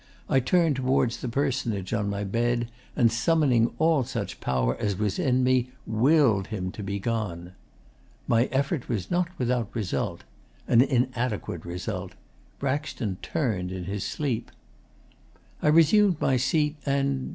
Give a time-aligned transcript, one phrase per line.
[0.27, 5.19] I turned towards the personage on my bed, and, summoning all such power as was
[5.19, 7.51] in me, WILLED him to be gone.
[8.27, 10.23] My effort was not without result
[10.67, 12.13] an inadequate result.
[12.57, 14.49] Braxton turned in his sleep.
[15.61, 17.29] 'I resumed my seat, and...